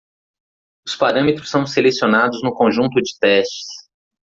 [0.83, 3.67] Os parâmetros são selecionados no conjunto de testes.